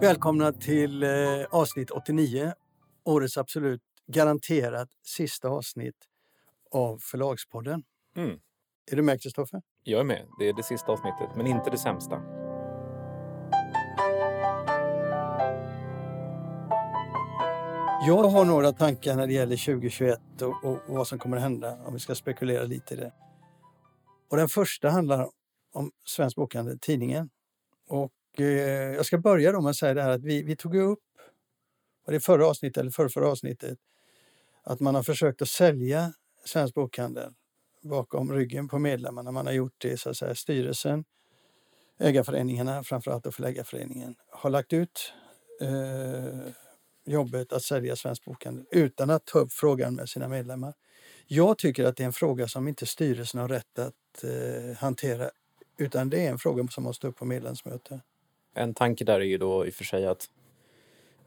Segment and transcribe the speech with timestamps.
[0.00, 1.10] Välkomna till eh,
[1.50, 2.52] avsnitt 89.
[3.04, 5.94] Årets absolut garanterat sista avsnitt
[6.70, 7.82] av Förlagspodden.
[8.16, 8.38] Mm.
[8.90, 9.62] Är du med Kristoffer?
[9.82, 10.26] Jag är med.
[10.38, 12.14] Det är det sista avsnittet, men inte det sämsta.
[18.06, 21.42] Jag har några tankar när det gäller 2021 och, och, och vad som kommer att
[21.42, 23.12] hända om vi ska spekulera lite i det.
[24.30, 25.28] Och den första handlar
[25.72, 27.30] om Svensk Bokhandel, tidningen.
[27.88, 28.46] Och Eh,
[28.94, 30.98] jag ska börja då med att säga det här att vi, vi tog upp,
[32.04, 33.78] var det förra avsnittet eller förra, förra avsnittet,
[34.62, 36.12] att man har försökt att sälja
[36.44, 37.32] Svensk Bokhandel
[37.82, 39.30] bakom ryggen på medlemmarna.
[39.30, 41.04] Man har gjort det så att säga styrelsen,
[41.98, 45.12] ägarföreningarna, framförallt allt Förläggarföreningen, har lagt ut
[45.60, 46.52] eh,
[47.04, 50.74] jobbet att sälja Svensk Bokhandel utan att ta upp frågan med sina medlemmar.
[51.26, 55.30] Jag tycker att det är en fråga som inte styrelsen har rätt att eh, hantera
[55.78, 58.00] utan det är en fråga som måste upp på medlemsmöte.
[58.58, 60.30] En tanke där är ju då i och för sig att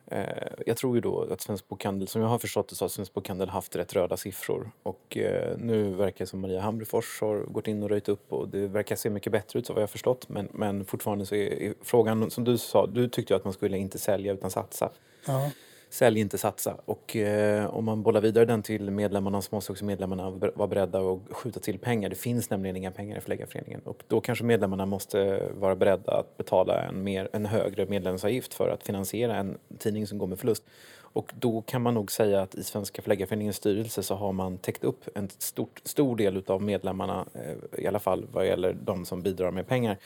[0.07, 0.23] eh,
[0.65, 3.13] jag tror ju då att Svensk Bokhandel, som jag har förstått det så har Svensk
[3.13, 7.67] Bokhandel haft rätt röda siffror och eh, nu verkar det som Maria Hamrefors har gått
[7.67, 9.91] in och röjt upp och det verkar se mycket bättre ut så vad jag har
[9.91, 13.43] förstått men, men fortfarande så är, är frågan som du sa, du tyckte ju att
[13.43, 14.89] man skulle inte sälja utan satsa.
[15.25, 15.51] Ja.
[15.91, 16.77] Sälj inte satsa.
[16.85, 20.99] Och eh, om man bollar vidare den till medlemmarna så måste också medlemmarna vara beredda
[20.99, 22.09] att skjuta till pengar.
[22.09, 23.81] Det finns nämligen inga pengar i Förläggarföreningen.
[23.81, 28.69] Och då kanske medlemmarna måste vara beredda att betala en, mer, en högre medlemsavgift för
[28.69, 30.63] att finansiera en tidning som går med förlust.
[31.13, 34.83] Och då kan man nog säga att i Svenska Förläggarföreningens styrelse så har man täckt
[34.83, 39.21] upp en stort, stor del av medlemmarna, eh, i alla fall vad gäller de som
[39.21, 39.97] bidrar med pengar.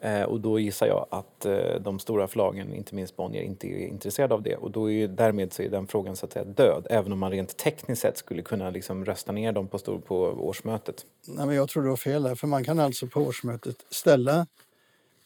[0.00, 3.86] Eh, och då gissar jag att eh, de stora förlagen, inte minst Bonnier, inte är
[3.86, 4.56] intresserade av det.
[4.56, 7.30] Och då är, därmed så är den frågan så att säga död, även om man
[7.30, 11.06] rent tekniskt sett skulle kunna liksom rösta ner dem på, stor, på årsmötet.
[11.26, 14.46] Nej, men jag tror du har fel där, för man kan alltså på årsmötet ställa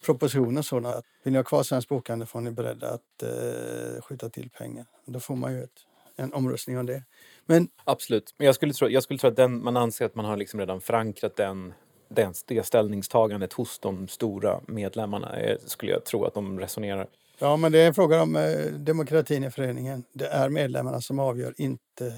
[0.06, 4.28] propositionen sådana att vill ni ha kvar Svensk Bokhandel får ni beredda att eh, skjuta
[4.28, 4.86] till pengar.
[5.06, 5.80] Då får man ju ett,
[6.16, 7.04] en omröstning om det.
[7.46, 10.24] Men, Absolut, men jag skulle tro, jag skulle tro att den, man anser att man
[10.24, 11.74] har liksom redan förankrat den,
[12.08, 15.36] den, det ställningstagandet hos de stora medlemmarna.
[15.36, 17.06] Eh, skulle jag tro att de resonerar.
[17.38, 20.04] ja, men det är en fråga om eh, demokratin i föreningen.
[20.12, 22.12] Det är medlemmarna som avgör, inte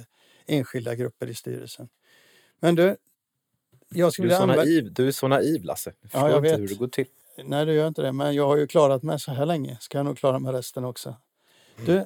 [0.46, 1.88] enskilda grupper i styrelsen.
[2.60, 2.96] Men du,
[3.88, 5.92] jag skulle Du är, så naiv, du är så naiv Lasse.
[6.00, 6.60] Jag förstår jag vet.
[6.60, 7.06] hur det går till.
[7.44, 8.12] Nej, det gör inte det.
[8.12, 9.76] Men jag har ju klarat mig så här länge.
[9.80, 11.16] Ska jag nog klara mig resten också.
[11.86, 11.96] Du,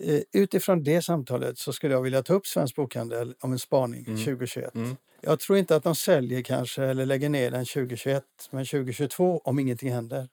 [0.00, 4.04] eh, utifrån det samtalet så skulle jag vilja ta upp Svensk Bokhandel om en spaning
[4.04, 4.74] 2021.
[4.74, 4.96] Mm.
[5.20, 9.58] Jag tror inte att de säljer kanske eller lägger ner den 2021, men 2022 om
[9.58, 10.28] ingenting händer.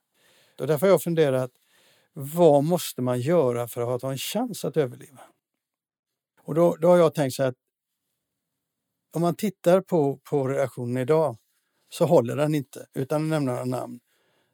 [0.60, 1.52] Och därför har jag funderat,
[2.14, 5.22] vad måste man göra för att ha en chans att överleva?
[6.44, 7.56] Och då, då har jag tänkt så här att
[9.14, 11.38] om man tittar på, på reaktionen idag
[11.90, 14.00] så håller den inte, utan att nämna namn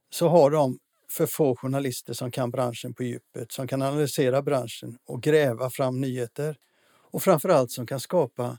[0.09, 0.79] så har de
[1.11, 6.01] för få journalister som kan branschen på djupet, som kan analysera branschen och gräva fram
[6.01, 6.57] nyheter.
[7.11, 8.57] Och framförallt som kan skapa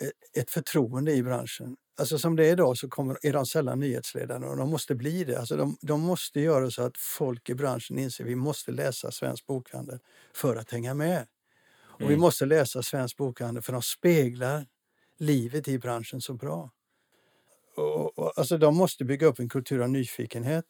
[0.00, 1.76] e- ett förtroende i branschen.
[2.00, 5.24] Alltså som det är idag så kommer, är de sällan nyhetsledande och de måste bli
[5.24, 5.38] det.
[5.40, 9.10] Alltså de, de måste göra så att folk i branschen inser att vi måste läsa
[9.10, 9.98] Svensk Bokhandel
[10.34, 11.26] för att hänga med.
[12.00, 12.20] Och vi Mm.
[12.20, 14.66] måste läsa Svensk Bokhandel för de speglar
[15.18, 16.70] livet i branschen så bra.
[17.80, 20.64] Och, och, alltså de måste bygga upp en kultur av nyfikenhet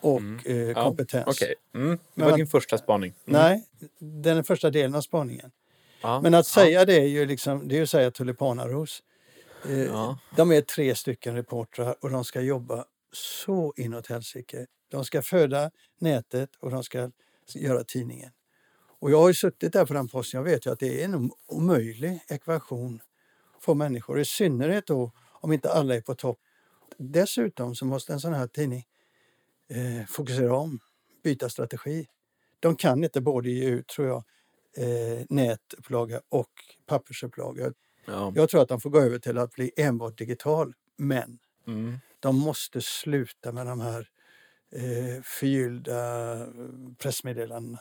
[0.00, 1.26] och eh, Ja, kompetens.
[1.28, 1.88] Okej, mm.
[1.90, 3.14] det Men var att- din första spaning.
[3.26, 3.42] Mm.
[3.42, 3.66] Nej,
[3.98, 5.50] den är första delen av spaningen.
[6.02, 6.20] Ja.
[6.20, 9.02] Men att säga det är ju liksom, det är att säga tulipanaros.
[9.68, 10.18] Eh, Ja.
[10.36, 14.66] De är tre stycken reportrar och de ska jobba så inåt helsike.
[14.90, 17.10] De ska föda nätet och de ska
[17.54, 18.30] göra tidningen.
[19.00, 21.14] Och jag har suttit där på den posten, jag vet ju att det är en
[21.14, 23.00] om- omöjlig ekvation
[23.60, 26.38] för människor, i synnerhet då om inte alla är på topp.
[26.98, 28.84] Dessutom så måste en sån här tidning
[29.68, 30.80] eh, fokusera om,
[31.24, 32.06] byta strategi.
[32.60, 34.24] De kan inte både ge ut, tror jag,
[34.76, 36.50] eh, nätupplaga och
[36.86, 37.72] pappersupplaga.
[38.06, 38.32] Ja.
[38.36, 41.98] Jag tror att de får gå över till att bli enbart digital, men Mm.
[42.20, 44.08] de måste sluta med de här
[44.72, 46.46] eh, förgyllda eh,
[46.98, 47.78] pressmeddelandena.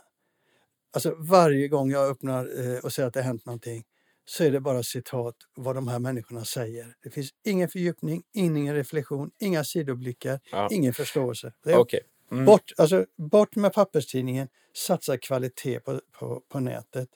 [0.94, 3.84] Alltså varje gång jag öppnar eh, och säger att det har hänt någonting
[4.30, 6.96] så är det bara citat vad de här människorna säger.
[7.04, 10.68] Det finns ingen fördjupning, ingen reflektion, inga sidoblickar, Ja.
[10.72, 11.54] ingen förståelse.
[11.64, 12.00] Det är Okej.
[12.32, 12.46] Mm.
[12.46, 17.10] bort, alltså, bort med papperstidningen, satsa kvalitet på, på, på nätet.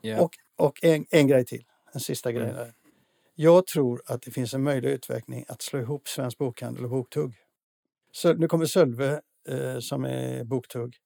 [0.00, 0.20] Ja.
[0.20, 2.72] Och, och en, en grej till, en sista grej Mm.
[3.34, 7.34] Jag tror att det finns en möjlig utveckling att slå ihop Svensk Bokhandel och Boktugg.
[8.12, 10.96] Så nu kommer Sölve eh, som är Boktugg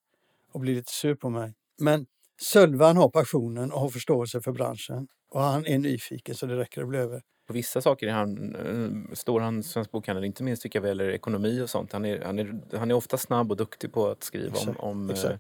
[0.53, 1.55] och blir lite sur på mig.
[1.79, 2.07] Men
[2.43, 5.09] Sölve han har passionen och har förståelse för branschen.
[5.33, 7.23] Och han är nyfiken så det räcker att bli över.
[7.47, 11.01] På vissa saker är han, eh, står han Svensk Bokhandel, inte minst tycker jag väl
[11.01, 11.93] ekonomi och sånt.
[11.93, 14.91] Han är, han, är, han är ofta snabb och duktig på att skriva Exakt, om,
[14.91, 15.33] om exakt.
[15.33, 15.39] eh,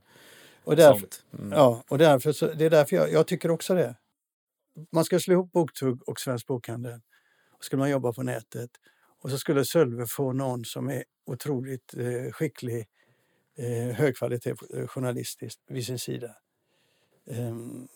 [0.64, 1.24] Och därför, sånt.
[1.38, 1.52] Mm.
[1.52, 3.96] ja, och därför så, det är därför jag, jag tycker också det.
[4.92, 7.00] Man ska slå ihop Boktugg och Svensk Bokhandel.
[7.58, 8.70] Och skulle man jobba på nätet.
[9.22, 12.86] Och så skulle Sölve få någon som är otroligt eh, skicklig,
[13.58, 16.30] eh, högkvalitet eh, journalistiskt vid sin sida.
[17.30, 17.88] Ehm,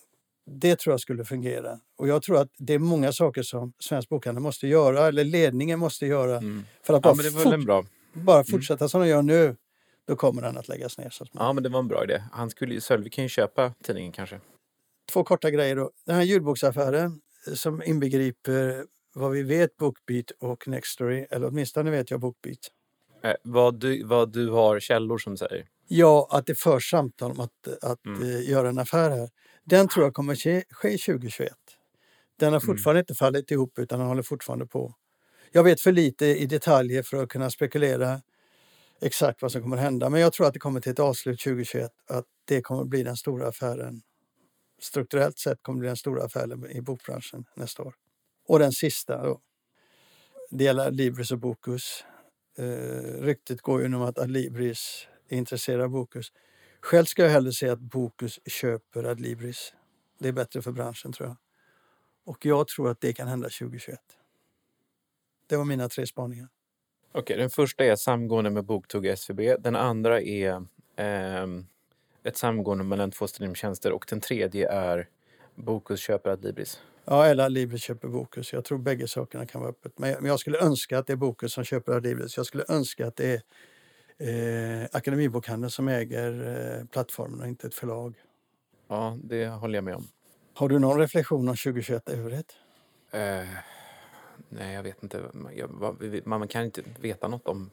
[0.46, 1.80] det tror jag skulle fungera.
[1.98, 5.78] Och jag tror att det är många saker som Svensk Bokhandel måste göra, eller ledningen
[5.78, 6.64] måste göra, Mm.
[6.82, 9.56] för att Ja, bara, väl fort, bara fortsätta som de gör nu.
[10.06, 11.10] Då kommer den att läggas ner.
[11.10, 11.46] Så småningom.
[11.46, 12.22] Ja, men det var en bra idé.
[12.32, 14.40] Han skulle Sölve kan ju köpa tidningen kanske.
[15.12, 15.90] Två korta grejer då.
[16.06, 18.84] Den här ljudboksaffären eh, som inbegriper
[19.14, 22.58] vad vi vet Bookbeat och Nextory, eller åtminstone vet jag Bookbeat.
[23.22, 25.66] Eh, vad, du, vad du har källor som säger.
[25.88, 28.22] Ja, att det förs samtal om att, att Mm.
[28.22, 29.28] eh, göra en affär här.
[29.66, 31.52] Den tror jag kommer ske, ske 2021.
[32.38, 32.66] Den har Mm.
[32.66, 34.94] fortfarande inte fallit ihop utan den håller fortfarande på.
[35.52, 38.22] Jag vet för lite i detaljer för att kunna spekulera
[39.00, 40.10] exakt vad som kommer hända.
[40.10, 41.90] Men jag tror att det kommer till ett avslut 2021.
[42.08, 44.02] Att det kommer bli den stora affären.
[44.82, 47.94] Strukturellt sett kommer det bli den stora affären i bokbranschen nästa år.
[48.48, 49.40] Och den sista då.
[50.50, 52.04] Det gäller Adlibris och Bokus.
[52.58, 56.32] Eh, ryktet går ju om att Adlibris är intresserad av Bokus.
[56.86, 59.74] Själv ska jag hellre se att Bokus köper Adlibris.
[60.18, 61.36] Det är bättre för branschen tror jag.
[62.24, 63.98] Och jag tror att det kan hända 2021.
[65.46, 66.48] Det var mina tre spaningar.
[67.12, 69.40] Okej, den första är samgående med Boktugg och SVB.
[69.58, 70.66] Den andra är
[70.96, 71.66] ehm,
[72.22, 75.08] ett samgående mellan två streamtjänster och den tredje är
[75.54, 76.80] Bokus köper Adlibris.
[77.04, 78.52] Ja, eller Adlibris köper Bokus.
[78.52, 79.98] Jag tror bägge sakerna kan vara öppet.
[79.98, 82.36] Men jag, men jag skulle önska att det är Bokus som köper Adlibris.
[82.36, 83.42] Jag skulle önska att det är
[84.18, 86.46] eh, Akademibokhandeln som äger
[86.80, 88.14] eh, plattformen och inte ett förlag.
[88.88, 90.08] Ja, det håller jag med om.
[90.54, 92.52] Har du någon reflektion om 2021 i övrigt?
[93.10, 93.48] Eh,
[94.48, 95.22] nej, jag vet inte.
[96.24, 97.70] Man- kan inte veta något om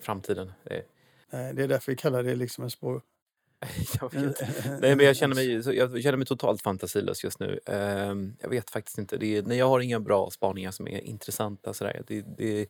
[0.00, 0.52] framtiden.
[0.64, 0.82] Det,
[1.30, 3.02] Nej, det är därför vi kallar det liksom en spår.
[4.80, 7.60] Nej, men jag känner, mig, jag känner mig totalt fantasilös just nu.
[7.66, 9.16] Ehm, jag vet faktiskt inte.
[9.16, 11.74] Det är, nej, jag har inga bra spaningar som är intressanta.
[11.74, 12.02] Sådär.
[12.06, 12.66] Det, det,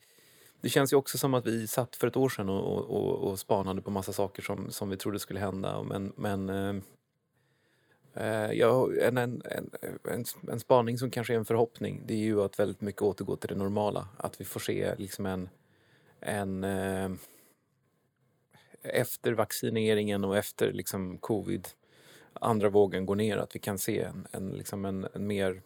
[0.62, 3.38] det känns ju också som att vi satt för ett år sedan och, och, och,
[3.38, 5.82] spanade på massa saker som, som vi trodde skulle hända.
[5.82, 6.76] Men, men eh,
[8.14, 9.42] eh ja, en, en,
[10.04, 13.36] en, en, spaning som kanske är en förhoppning det är ju att väldigt mycket återgår
[13.36, 14.08] till det normala.
[14.16, 15.48] Att vi får se liksom en,
[16.20, 17.10] en eh,
[18.82, 21.68] efter vaccineringen och efter liksom covid
[22.32, 25.62] andra vågen går ner att vi kan se en, en, liksom en, en mer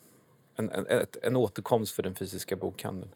[0.55, 3.15] en, en, en återkomst för den fysiska bokhandeln.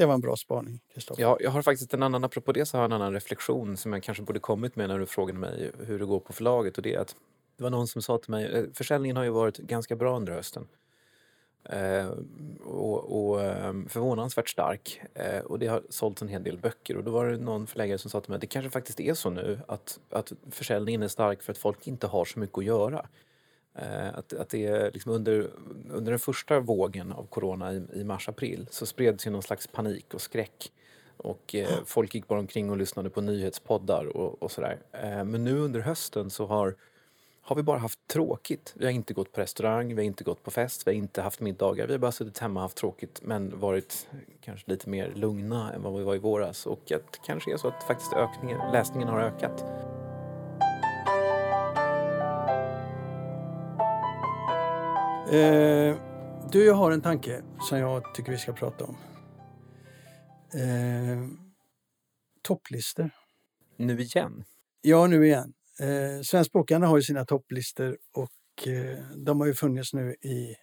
[0.00, 1.22] Det var en bra spaning, Kristoffer.
[1.22, 3.92] Jag, jag har faktiskt en annan, apropå det så har jag en annan reflektion som
[3.92, 6.82] jag kanske borde kommit med när du frågade mig hur det går på förlaget och
[6.82, 7.16] det är att
[7.56, 10.32] det var någon som sa till mig, eh, försäljningen har ju varit ganska bra under
[10.32, 10.68] hösten.
[11.64, 12.08] Eh,
[12.64, 15.00] och, och ehm, förvånansvärt stark.
[15.14, 16.96] Eh, och det har sålts en hel del böcker.
[16.96, 19.14] Och då var det någon förläggare som sa till mig att det kanske faktiskt är
[19.14, 22.64] så nu att, att försäljningen är stark för att folk inte har så mycket att
[22.64, 23.06] göra.
[23.74, 25.50] Eh, att, att det är liksom under,
[25.90, 30.14] under den första vågen av corona i, i mars-april så spreds ju någon slags panik
[30.14, 30.72] och skräck.
[31.16, 34.78] Och eh, folk gick bara omkring och lyssnade på nyhetspoddar och, och sådär.
[34.92, 36.74] Eh, men nu under hösten så har
[37.42, 38.74] har vi bara haft tråkigt.
[38.76, 41.22] Vi har inte gått på restaurang, vi har inte gått på fest, vi har inte
[41.22, 41.86] haft middagar.
[41.86, 44.08] Vi har bara suttit hemma och haft tråkigt men varit
[44.40, 46.66] kanske lite mer lugna än vad vi var i våras.
[46.66, 49.64] Och att det kanske är så att faktiskt ökningen, läsningen har ökat.
[55.30, 55.96] Eh,
[56.52, 58.96] du, jag har en tanke som jag tycker vi ska prata om.
[60.54, 61.28] Eh,
[62.42, 63.10] topplistor.
[63.76, 64.44] Nu igen.
[64.80, 65.52] Ja, nu igen.
[65.80, 70.56] Eh, Svensk Bokhandel har ju sina topplistor och eh, de har ju funnits nu i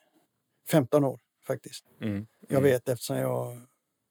[0.70, 1.86] 15 år faktiskt.
[2.02, 2.28] Mm.
[2.48, 3.62] Jag vet eftersom jag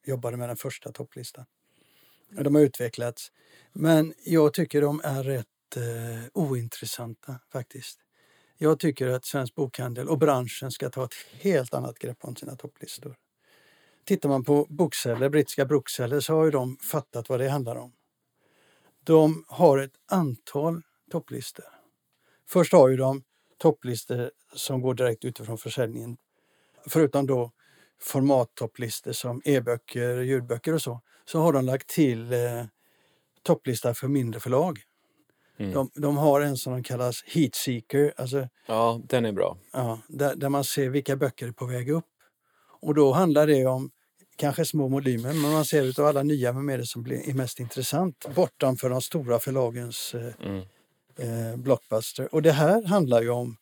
[0.06, 1.44] jobbade med den första topplistan.
[2.30, 3.32] De har utvecklats.
[3.72, 8.05] Men jag tycker de är rätt eh, ointressanta faktiskt.
[8.58, 12.56] Jag tycker att Svensk Bokhandel och branschen ska ta ett helt annat grepp om sina
[12.56, 13.16] topplistor.
[14.04, 17.92] Tittar man på bokseller, brittiska bokceller så har ju de fattat vad det handlar om.
[19.04, 21.64] De har ett antal topplistor.
[22.48, 23.22] Först har ju de
[23.58, 26.16] topplistor som går direkt utifrån försäljningen.
[26.86, 27.52] Förutom då
[28.00, 32.64] formattopplistor som e-böcker, ljudböcker och så, så har de lagt till eh,
[33.42, 34.82] topplista för mindre förlag.
[35.58, 35.72] Mm.
[35.72, 39.58] De, de har en som de kallas Heatseeker, alltså, Ja, den är bra.
[39.72, 42.04] ja, där, där man ser vilka böcker är på väg upp.
[42.80, 43.90] Och då handlar det om
[44.36, 47.60] kanske små volymer, men man ser utav alla nya, vem är det som blir, mest
[47.60, 50.62] intressant bortanför de stora förlagens eh, Mm.
[51.18, 52.34] eh, blockbuster.
[52.34, 53.56] Och det här handlar ju om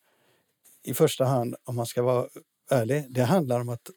[0.82, 2.26] i första hand om man ska vara
[2.70, 3.90] ärlig, det handlar om att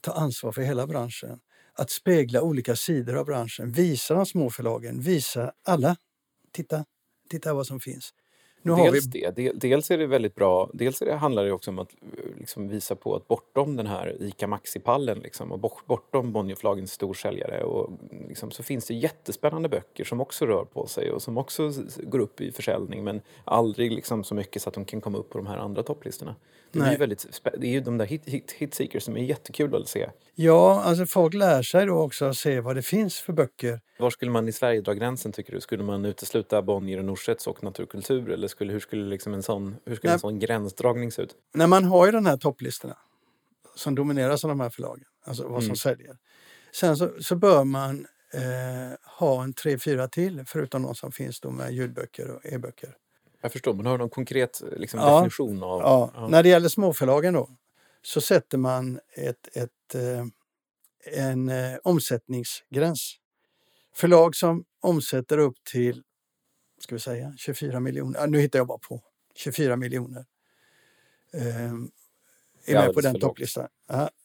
[0.00, 1.40] ta ansvar för hela branschen.
[1.74, 5.96] Att spegla olika sidor av branschen, visa de små förlagen, visa alla.
[6.52, 6.84] Titta,
[7.32, 8.14] titta vad som finns.
[8.62, 9.30] Nu dels vi...
[9.34, 9.52] det.
[9.54, 10.70] Dels är det väldigt bra.
[10.72, 13.86] Dels är det, handlar det också om att eh, liksom visa på att bortom den
[13.86, 17.90] här ICA Maxi-pallen liksom, och bortom Bonnierförlagens storsäljare och
[18.28, 21.72] liksom, så finns det jättespännande böcker som också rör på sig och som också
[22.02, 25.30] går upp i försäljning men aldrig liksom så mycket så att de kan komma upp
[25.30, 26.34] på de här andra topplistorna.
[26.72, 29.74] Det är, ju väldigt, det är ju de där hit, hit, hitseekers som är jättekul
[29.74, 30.10] att se.
[30.34, 33.80] Ja, alltså folk lär sig då också att se vad det finns för böcker.
[33.98, 35.60] Var skulle man i Sverige dra gränsen tycker du?
[35.60, 39.76] Skulle man utesluta Bonnier och Norsets och naturkultur eller skulle, hur skulle, liksom en, sån,
[39.84, 41.34] hur skulle en sån gränsdragning se ut?
[41.54, 42.96] När man har ju de här topplistorna
[43.74, 45.76] som domineras av de här förlagen, alltså vad som mm.
[45.76, 46.16] säljer.
[46.74, 51.40] Sen så, så bör man eh, ha en tre, fyra till förutom de som finns
[51.40, 52.96] då med ljudböcker och e-böcker.
[53.42, 55.80] Jag förstår, men har du någon konkret liksom, ja, definition av...
[55.80, 56.10] Ja.
[56.14, 56.28] ja.
[56.28, 57.50] När det gäller småförlagen då
[58.02, 60.26] så sätter man ett, ett, eh,
[61.22, 63.16] en eh, omsättningsgräns.
[63.94, 66.02] Förlag som omsätter upp till
[66.80, 68.26] ska vi säga, 24 miljoner.
[68.26, 69.02] nu hittar jag bara på.
[69.34, 70.24] 24 miljoner.
[71.34, 71.72] Eh,
[72.64, 73.68] är med på den topplistan.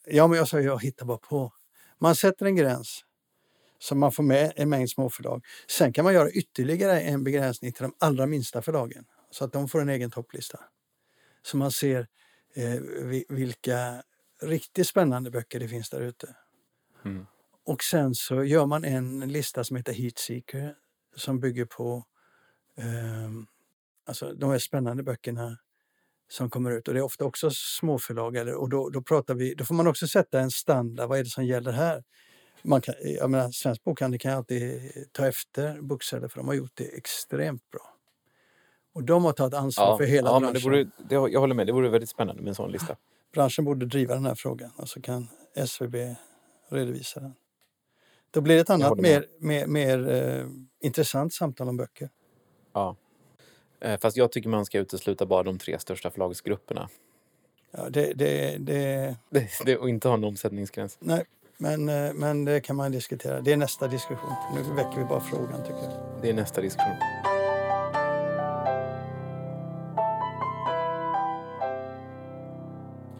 [0.05, 1.53] Ja, men jag sa jag hittar bara på.
[1.97, 3.05] Man sätter en gräns
[3.79, 5.45] så man får med en mängd småförlag.
[5.69, 9.67] Sen kan man göra ytterligare en begränsning till de allra minsta förlagen så att de
[9.67, 10.59] får en egen topplista.
[11.41, 12.07] Så man ser
[12.55, 12.81] eh,
[13.29, 14.03] vilka
[14.41, 16.35] riktigt spännande böcker det finns där ute.
[17.05, 17.25] Mm.
[17.65, 20.75] Och sen så gör man en lista som heter Heatseeker
[21.15, 22.05] som bygger på
[22.77, 23.29] eh,
[24.05, 25.57] alltså de här spännande böckerna
[26.29, 26.87] som kommer ut.
[26.87, 28.35] Och det är ofta också småförlag.
[28.35, 31.09] Eller, och då, då, pratar vi, då får man också sätta en standard.
[31.09, 32.03] Vad är det som gäller här?
[32.61, 36.71] Man kan, jag menar, Svensk bokhandel kan alltid ta efter Bookseller för de har gjort
[36.73, 37.93] det extremt bra.
[38.93, 40.53] Och de har tagit ansvar ja, för hela ja, branschen.
[40.53, 42.95] Men det vore, det, jag håller med, det vore väldigt spännande med en sån lista.
[43.33, 45.95] Branschen borde driva den här frågan och så kan SVB
[46.69, 47.33] redovisa den.
[48.31, 50.45] Då blir det ett annat mer, mer, mer eh,
[50.79, 52.09] intressant samtal om böcker.
[52.73, 52.95] Ja.
[53.79, 56.89] Eh, fast jag tycker man ska utesluta bara de tre största förlagsgrupperna.
[57.71, 59.15] Ja, det, det, det...
[59.29, 60.97] det, det och inte ha en omsättningsgräns.
[60.99, 61.23] Nej,
[61.57, 63.41] men, eh, men det kan man diskutera.
[63.41, 64.33] Det är nästa diskussion.
[64.55, 66.21] Nu väcker vi bara frågan tycker jag.
[66.21, 66.95] Det är nästa diskussion.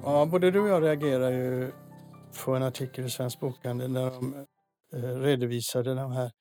[0.03, 1.71] Ja, både du och jag reagerar ju
[2.45, 4.45] på en artikel i Svensk Bokhandel där de
[4.93, 6.31] eh, redovisade de här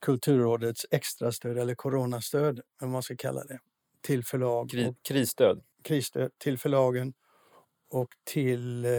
[0.00, 3.58] Kulturrådets extrastöd eller coronastöd, vad man ska kalla det,
[4.00, 4.70] till förlag.
[4.70, 5.62] Kri krisstöd?
[5.82, 7.12] Krisstöd till förlagen
[7.90, 8.90] och till eh,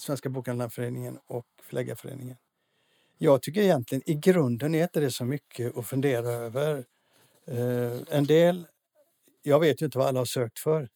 [0.00, 2.36] Svenska Bokhandlarföreningen och Förläggarföreningen.
[3.18, 6.84] Jag tycker egentligen i grunden är inte det så mycket att fundera över.
[7.46, 8.66] Eh, en del,
[9.42, 10.88] jag vet ju inte vad alla har sökt för.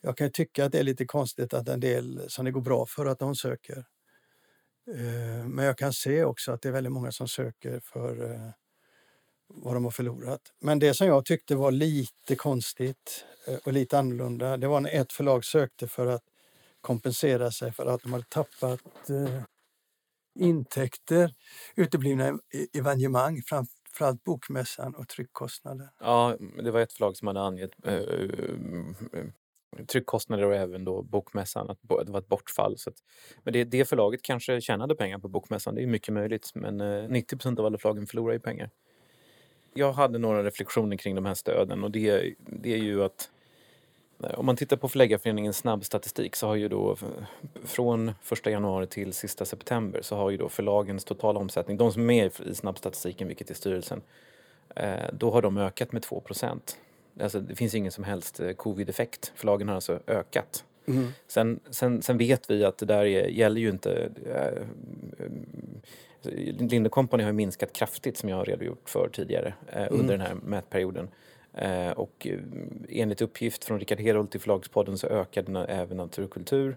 [0.00, 2.86] Jag kan tycka att det är lite konstigt att en del som det går bra
[2.86, 3.84] för att de söker.
[4.94, 8.50] Eh, men jag kan se också att det är väldigt många som söker för eh,
[9.48, 10.40] vad de har förlorat.
[10.60, 14.90] Men det som jag tyckte var lite konstigt eh, och lite annorlunda, det var när
[14.90, 16.22] ett förlag sökte för att
[16.86, 19.42] kompensera sig för att de hade tappat eh,
[20.38, 21.34] intäkter,
[21.76, 25.88] uteblivna e-, evenemang, framförallt bokmässan och tryckkostnader.
[26.00, 31.70] Ja, det var ett förlag som hade angett eh, eh, tryckkostnader och även då bokmässan,
[31.70, 32.78] att det var ett bortfall.
[32.78, 32.96] Så att,
[33.42, 36.50] men det, det förlaget kanske tjänade pengar på bokmässan, det är mycket möjligt.
[36.54, 38.70] Men eh, 90 procent av alla förlagen förlorar ju pengar.
[39.74, 43.30] Jag hade några reflektioner kring de här stöden och det, det är ju att
[44.18, 46.96] om man tittar på Förläggarföreningens snabbstatistik så har ju då
[47.64, 52.02] från 1 januari till sista september så har ju då förlagens totala omsättning, de som
[52.02, 54.02] är med i snabbstatistiken, vilket är styrelsen,
[54.76, 56.78] eh, då har de ökat med 2 procent.
[57.20, 59.32] Alltså, det finns ingen som helst eh, covid-effekt.
[59.34, 60.64] Förlagen har alltså ökat.
[60.86, 61.08] Mm.
[61.26, 64.10] Sen, sen, sen, vet vi att det där är, gäller ju inte...
[64.26, 64.62] Äh,
[66.58, 70.00] Linde Company har minskat kraftigt som jag har redogjort för tidigare äh, mm.
[70.00, 71.08] under den här mätperioden.
[71.56, 72.38] Eh, och eh,
[72.88, 76.76] enligt uppgift från Rickard Herold till Förlagspodden så ökade även naturkultur.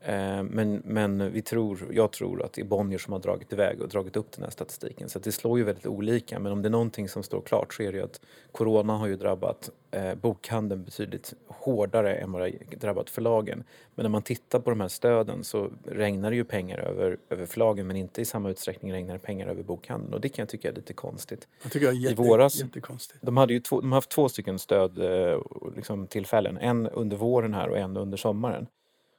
[0.00, 3.80] Eh, men, men vi tror, jag tror att det är Bonnier som har dragit iväg
[3.80, 5.08] och dragit upp den här statistiken.
[5.08, 6.38] Så det slår ju väldigt olika.
[6.38, 8.20] Men om det är någonting som står klart så är det ju att
[8.52, 13.64] Corona har ju drabbat eh, bokhandeln betydligt hårdare än vad det drabbat förlagen.
[13.94, 17.46] Men när man tittar på de här stöden så regnar det ju pengar över, över
[17.46, 20.14] förlagen men inte i samma utsträckning regnar det pengar över bokhandeln.
[20.14, 21.48] Och det kan jag tycka är lite konstigt.
[21.62, 23.18] Jag tycker det är jätte, I våras, jättekonstigt.
[23.22, 26.54] De, hade ju två, de har haft två stycken stödtillfällen.
[26.54, 28.66] liksom, En under våren här och en under sommaren.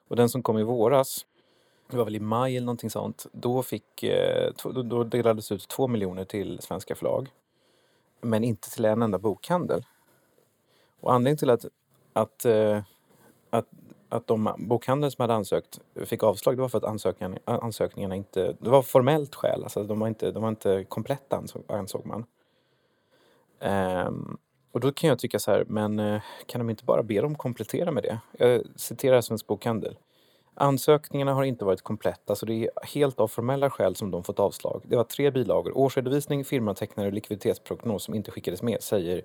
[0.10, 1.26] Och den som kom i våras,
[1.90, 5.88] det var väl i maj eller någonting sånt, då, fick, eh, då delades ut två
[5.88, 7.30] miljoner till svenska förlag.
[8.22, 9.86] Men inte till en enda bokhandel.
[11.00, 11.66] Och anledningen till att,
[12.14, 12.82] att, eh,
[13.50, 13.68] att
[14.10, 18.56] att de bokhandeln som hade ansökt fick avslag, det var för att ansökan, ansökningarna inte...
[18.60, 22.26] Det var formellt skäl, alltså de var inte, de var inte kompletta ansåg, ansåg man.
[24.08, 24.38] Um,
[24.72, 27.36] och då kan jag tycka så här, men eh, kan de inte bara be dem
[27.36, 28.20] komplettera med det?
[28.38, 29.98] Jag citerar Svensk Bokhandel.
[30.54, 34.40] Ansökningarna har inte varit kompletta så det är helt av formella skäl som de fått
[34.40, 34.82] avslag.
[34.86, 39.24] Det var tre bilagor, årsredovisning, firmatecknare och likviditetsprognos som inte skickades med, säger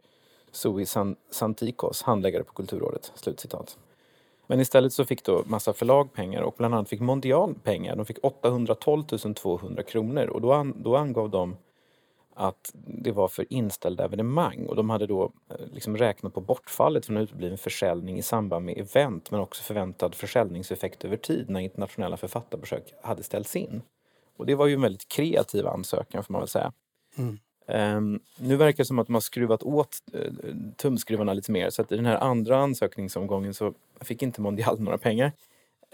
[0.53, 3.13] Zoe San Santikos, handläggare på Kulturrådet.
[3.15, 3.79] Slutcitat.
[4.47, 7.97] Men istället så fick då massa förlag pengar och bland annat fick Mondial pengar.
[7.97, 11.57] De fick 812 200 kronor och då, an, då angav de
[12.35, 17.07] att det var för inställda evenemang och de hade då eh, liksom räknat på bortfallet
[17.07, 22.17] från utebliven försäljning i samband med event men också förväntad försäljningseffekt över tid när internationella
[22.17, 23.83] författarbesök hade ställts in.
[24.37, 26.73] Och det var ju en väldigt kreativ ansökan får man väl säga.
[27.17, 27.39] Mm.
[27.67, 31.83] Um, nu verkar det som att de har skruvat åt uh, tumskruvarna lite mer så
[31.83, 35.33] att i den här andra ansökningsomgången så fick inte Mondial några pengar.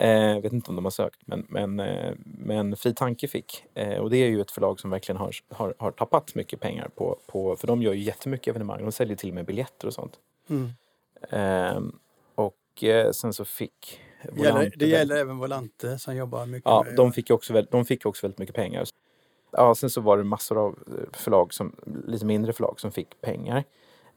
[0.02, 3.64] Uh, jag vet inte om de har sökt men, men, uh, men Fri Tanke fick.
[4.00, 7.18] och det är ju ett förlag som verkligen har, har, har tappat mycket pengar på,
[7.26, 8.82] på, för de gör ju jättemycket evenemang.
[8.82, 10.12] De säljer till och med biljetter och sånt.
[10.48, 10.70] Mm.
[11.30, 11.98] Ehm,
[12.34, 16.96] och sen så fick det gäller, det gäller även Volante som jobbar mycket ja, med...
[16.96, 18.84] De fick, också, de fick också väldigt mycket pengar.
[19.50, 21.76] Ja, sen så var det massor av eh, förlag, som,
[22.06, 23.64] lite mindre förlag, som fick pengar.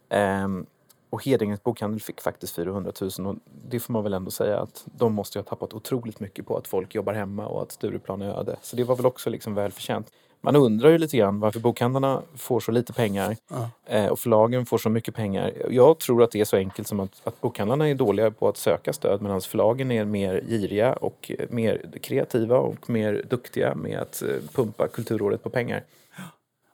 [0.10, 0.66] Um,
[1.14, 3.36] och Hedingens bokhandel fick faktiskt 400 000 och
[3.70, 6.68] det får man väl ändå säga att de måste ha tappat otroligt mycket på att
[6.68, 8.56] folk jobbar hemma och att Stureplan är öde.
[8.62, 10.12] Så det var väl också liksom välförtjänt
[10.46, 13.70] man undrar ju lite grann varför bokhandlarna får så lite pengar ja.
[13.86, 15.54] Eh, och förlagen får så mycket pengar.
[15.70, 18.58] Jag tror att det är så enkelt som att, att bokhandlarna är dåliga på att
[18.58, 24.22] söka stöd medan förlagen är mer giriga och mer kreativa och mer duktiga med att
[24.22, 25.84] eh, pumpa Kulturrådet på pengar.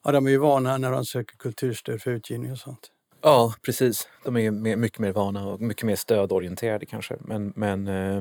[0.04, 2.92] Ja, de är ju vana när de söker kulturstöd för utgivning och sånt.
[3.22, 4.08] Ja, precis.
[4.24, 7.18] De är ju mycket mer vana och mycket mer stödorienterade kanske.
[7.20, 8.18] Men, men eh,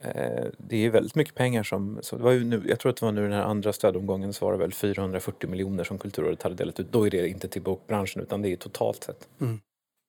[0.00, 2.96] eh det är väldigt mycket pengar som, så det var ju nu, jag tror att
[2.96, 6.42] det var nu den här andra stödomgången så var det väl 440 miljoner som Kulturrådet
[6.42, 6.92] hade delat ut.
[6.92, 9.28] Då är det inte till bokbranschen utan det är totalt sett.
[9.40, 9.60] Mm.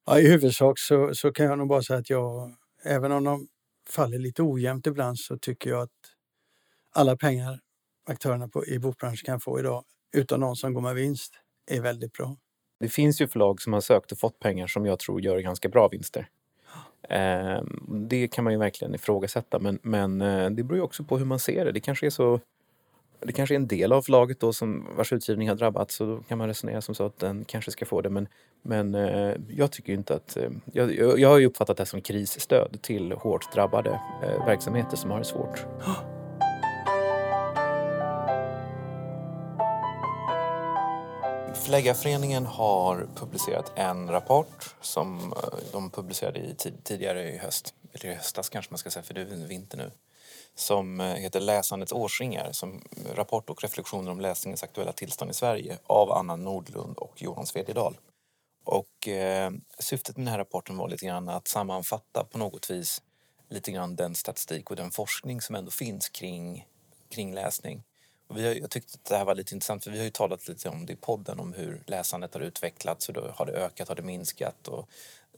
[0.06, 3.48] Ja, I huvudsak så, så kan jag nog bara säga att jag, även om de
[3.90, 5.90] faller lite ojämnt ibland så tycker jag att
[6.96, 7.60] alla pengar
[8.10, 9.84] aktörerna på, i bokbranschen kan få idag
[10.16, 11.34] utan någon som går med vinst
[11.72, 12.38] är väldigt bra.
[12.80, 15.70] Det finns ju förlag som har sökt och fått pengar som jag tror gör ganska
[15.70, 16.30] bra vinster.
[17.10, 21.18] Eh, det kan man ju verkligen ifrågasätta men, men eh, det beror ju också på
[21.18, 21.72] hur man ser det.
[21.72, 22.40] Det kanske är så
[23.20, 26.18] det kanske är en del av förlaget då som vars utgivning har drabbats så då
[26.18, 28.28] kan man resonera som så att den kanske ska få det men,
[28.62, 30.38] men eh, jag tycker inte att...
[30.38, 35.12] Eh, jag, jag har ju uppfattat det som krisstöd till hårt drabbade eh, verksamheter som
[35.12, 35.66] har det svårt.
[41.68, 48.14] Förläggarföreningen har publicerat en rapport som eh, de publicerade i tidigare i höst, eller i
[48.14, 49.92] höstas kanske man ska säga för det är vinter nu,
[50.56, 52.84] som eh, heter Läsandets årsringar, som
[53.16, 57.98] rapport och reflektioner om läsningens aktuella tillstånd i Sverige av Anna Nordlund och Johan Svedjedal.
[58.64, 63.02] Och eh, syftet med den här rapporten var lite grann att sammanfatta på något vis
[63.50, 66.66] lite grann den statistik och den forskning som ändå finns kring,
[67.10, 67.84] kring läsning.
[68.30, 70.48] Vi har, jag tyckte att det här var lite intressant för vi har ju talat
[70.48, 73.88] lite om det i podden om hur läsandet har utvecklats, hur det, har det ökat,
[73.88, 74.90] har det minskat och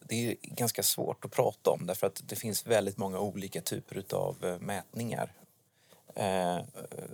[0.02, 4.16] det är ganska svårt att prata om därför att det finns väldigt många olika typer
[4.16, 5.34] av eh, mätningar.
[6.16, 6.60] Eh,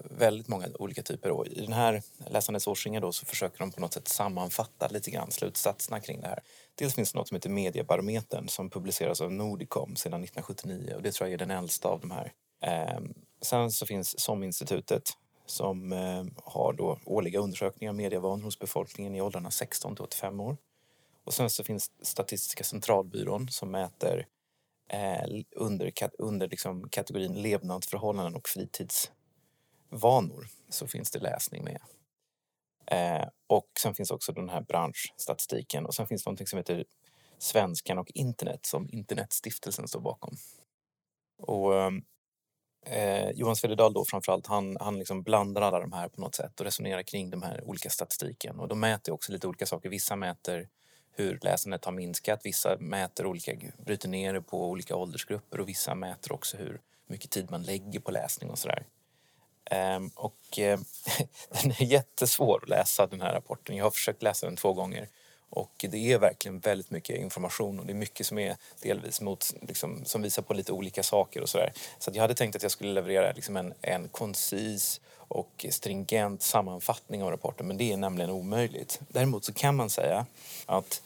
[0.04, 1.32] väldigt många olika typer.
[1.32, 5.12] Och I den här Läsandets årsringar då så försöker de på något sätt sammanfatta lite
[5.12, 6.40] grann slutsatserna kring det här.
[6.76, 11.12] Dels finns det något som heter Mediebarometern som publiceras av Nordicom sedan 1979 och det
[11.12, 12.34] tror jag är den äldsta av de här.
[12.62, 13.00] Eh,
[13.42, 15.10] sen så finns SOM-institutet
[15.46, 20.40] som eh, har då årliga undersökningar av medievanor hos befolkningen i åldrarna 16 till 85
[20.40, 20.58] år.
[21.24, 24.28] Och sen så finns Statistiska centralbyrån som mäter
[24.90, 31.82] eh, under, under liksom kategorin levnadsförhållanden och fritidsvanor så finns det läsning med.
[32.88, 36.86] Eh, och sen finns också den här branschstatistiken och sen finns det någonting som heter
[37.38, 40.36] Svenskan och internet som Internetstiftelsen står bakom.
[41.38, 42.04] Och ehm,
[42.86, 46.60] eh, Johan Svededal då framförallt, han, han liksom blandar alla de här på något sätt
[46.60, 48.60] och resonerar kring de här olika statistiken.
[48.60, 49.90] Och de mäter också lite olika saker.
[49.90, 50.68] Vissa mäter
[51.18, 53.52] hur läsandet har minskat, vissa mäter olika,
[53.86, 58.00] bryter ner det på olika åldersgrupper och vissa mäter också hur mycket tid man lägger
[58.00, 58.86] på läsning och sådär.
[59.98, 60.80] Um, och uh,
[61.62, 63.76] den är jättesvår att läsa den här rapporten.
[63.76, 65.10] Jag har försökt läsa den två gånger
[65.56, 69.54] och det är verkligen väldigt mycket information och det är mycket som är delvis mot,
[69.62, 71.74] liksom, som visar på lite olika saker och sådär.
[72.00, 77.24] Så jag hade tänkt att jag skulle leverera liksom en, en koncis och stringent sammanfattning
[77.24, 79.00] av rapporten men det är nämligen omöjligt.
[79.08, 80.26] Däremot så kan man säga
[80.66, 81.02] att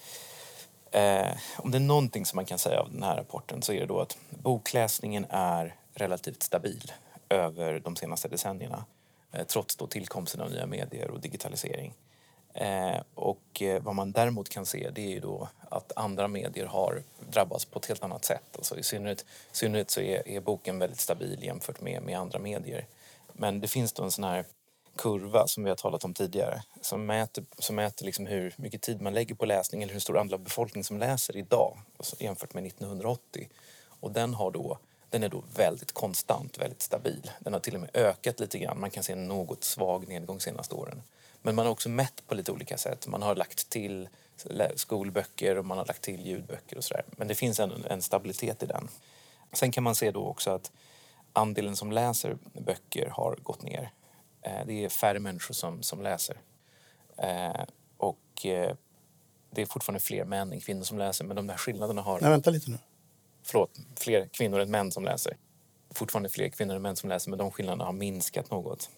[0.92, 3.80] Eh, om det är någonting som man kan säga av den här rapporten så är
[3.80, 6.92] det då att bokläsningen är relativt stabil
[7.30, 8.86] över de senaste decennierna
[9.32, 11.94] eh, trots då tillkomsten av nya medier och digitalisering.
[12.60, 16.66] Eh, och eh, vad man däremot kan se det är ju då att andra medier
[16.66, 18.56] har drabbats på ett helt annat sätt.
[18.56, 22.40] Alltså I synnerhet, i synnerhet så är, är boken väldigt stabil jämfört med, med andra
[22.40, 22.86] medier.
[23.34, 24.46] Men det finns då en sån här
[24.96, 29.02] kurva som vi har talat om tidigare som mäter, som mäter liksom hur mycket tid
[29.02, 32.54] man lägger på läsning eller hur stor andel av befolkningen som läser idag alltså jämfört
[32.54, 33.50] med 1980.
[34.00, 34.78] Och den, har då,
[35.10, 37.32] den är då väldigt konstant, väldigt stabil.
[37.40, 38.80] Den har till och med ökat lite grann.
[38.80, 41.02] Man kan se en något svag nedgång de senaste åren.
[41.42, 43.08] Men man har också mätt på lite olika sätt.
[43.08, 44.10] Man har lagt till
[44.76, 47.04] skolböcker och man har lagt till ljudböcker och sådär.
[47.12, 48.88] Men det finns en, en stabilitet i den.
[49.54, 50.72] Sen kan man se då också att
[51.34, 53.92] andelen som läser böcker har gått ner.
[54.42, 56.38] Eh, det är färre människor som, som läser.
[57.18, 57.64] Eh,
[57.98, 58.76] och eh,
[59.52, 62.22] det är fortfarande fler män än kvinnor som läser men de där skillnaderna har...
[62.22, 62.78] Nej, vänta lite nu.
[63.44, 65.38] Förlåt, fler kvinnor än män som läser.
[65.92, 68.90] Fortfarande fler kvinnor än män som läser men de skillnaderna har minskat något.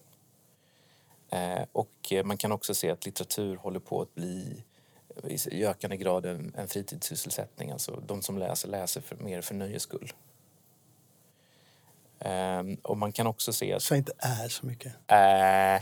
[1.72, 4.64] Och man kan också se att litteratur håller på att bli
[5.50, 7.70] i ökande grad en, en fritidssysselsättning.
[7.70, 10.12] Alltså de som läser läser för, mer för nöjes skull.
[12.24, 13.82] Um, och man kan också se att...
[13.82, 14.92] Så inte är så mycket?
[14.92, 14.94] Uh,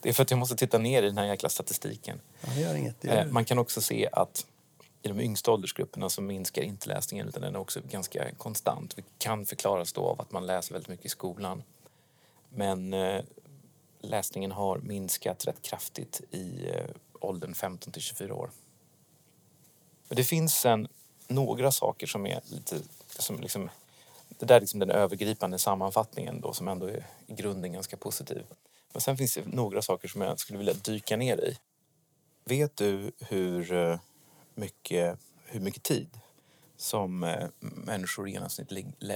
[0.00, 2.20] det är för att jag måste titta ner i den här jäkla statistiken.
[2.56, 3.04] Ja, inget.
[3.04, 4.46] Uh, man kan också se att
[5.02, 8.96] i de yngsta åldersgrupperna så minskar inte läsningen utan den är också ganska konstant.
[8.96, 11.62] Det kan förklaras då av att man läser väldigt mycket i skolan.
[12.48, 13.22] Men uh,
[14.00, 16.84] läsningen har minskat rätt kraftigt i eh,
[17.20, 18.50] åldern 15 till 24 år.
[20.08, 20.88] Men det finns sen
[21.28, 23.70] några saker som är lite som liksom
[24.28, 28.46] det där är liksom den övergripande sammanfattningen då som ändå är i grunden ganska positiv.
[28.92, 31.56] Men sen finns det några saker som jag skulle vilja dyka ner i.
[32.44, 33.98] Vet du hur eh,
[34.54, 36.08] mycket, hur mycket tid
[36.76, 38.72] som eh, människor i genomsnitt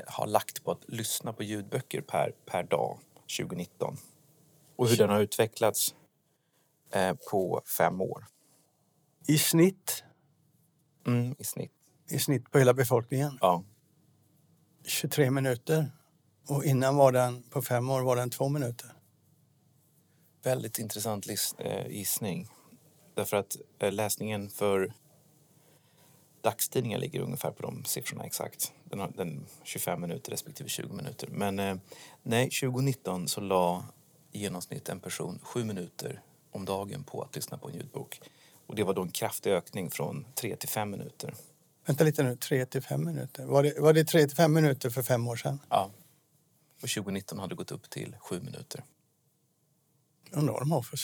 [0.07, 2.99] har lagt på att lyssna på ljudböcker per, per dag
[3.39, 3.97] 2019?
[4.83, 5.95] Och hur den har utvecklats
[6.93, 8.27] eh, på fem år.
[9.27, 10.05] I snitt?
[11.07, 11.73] Mm, i snitt.
[12.11, 13.39] I snitt på hela befolkningen?
[13.41, 13.65] Ja.
[14.85, 15.91] 23 minuter.
[16.49, 18.93] Och innan var den, på fem år, var den två minuter.
[20.43, 21.27] Väldigt intressant
[21.59, 22.49] eh, gissning.
[23.15, 24.93] Därför att eh, läsningen för
[26.41, 28.73] dagstidningar ligger ungefär på de siffrorna exakt.
[28.85, 31.29] Den har den 25 minuter respektive 20 minuter.
[31.31, 31.77] Men eh,
[32.23, 33.85] nej, 2019 så la
[34.33, 38.21] i genomsnitt en person sju minuter om dagen på att lyssna på en ljudbok.
[38.67, 41.35] Och det var då en kraftig ökning från tre till fem minuter.
[41.87, 43.45] Vänta lite nu, 3 till 5 minuter.
[43.45, 45.61] Var det, var det 3 till 5 minuter för fem år sedan?
[45.69, 45.91] Ja.
[46.83, 48.85] Och 2019 hade det gått upp till 7 minuter.
[50.31, 50.97] Undrar vad de har för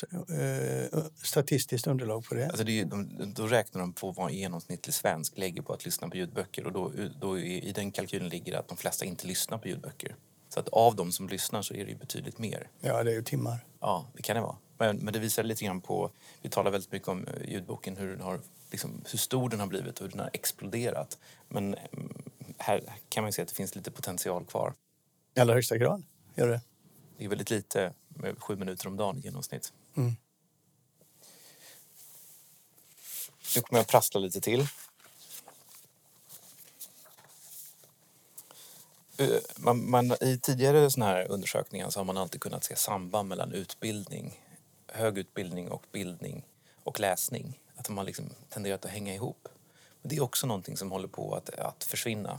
[0.95, 2.47] eh, statistiskt underlag på det.
[2.47, 5.85] Alltså det är, de, då räknar de på vad en genomsnittlig svensk lägger på att
[5.85, 9.05] lyssna på ljudböcker och då, då i, i den kalkylen ligger det att de flesta
[9.05, 10.17] inte lyssnar på ljudböcker.
[10.59, 12.71] Så att av de som lyssnar så är det ju betydligt mer.
[12.81, 13.65] Ja, det är ju timmar.
[13.81, 14.57] Ja, det kan det vara.
[14.79, 16.11] Men, men det visar lite grann på,
[16.43, 18.41] vi talar väldigt mycket om eh, ljudboken, hur den har
[18.71, 21.19] liksom, hur stor den har blivit och hur den har exploderat.
[21.49, 22.23] Men mm,
[22.59, 24.75] här kan man se att det finns lite potential kvar.
[25.35, 26.03] I allra högsta grad
[26.35, 26.61] gör det.
[27.19, 27.93] Det är väldigt lite,
[28.39, 29.73] sju minuter om dagen i genomsnitt.
[29.97, 30.17] Mm.
[33.57, 34.67] Nu kommer jag prassla lite till.
[39.21, 43.29] Eh, man, man, I tidigare såna här undersökningar så har man alltid kunnat se samband
[43.29, 44.41] mellan utbildning,
[44.87, 46.45] hög utbildning och bildning
[46.85, 47.61] och läsning.
[47.77, 49.49] Att de har liksom tenderat att hänga ihop.
[50.03, 52.39] Men det är också någonting som håller på att, att försvinna.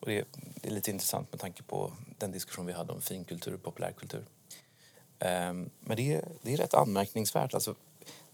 [0.00, 0.24] Och det,
[0.62, 4.24] det, är lite intressant med tanke på den diskussion vi hade om finkultur och populärkultur.
[5.18, 7.54] Um, men det, det är rätt anmärkningsvärt.
[7.54, 7.74] Alltså,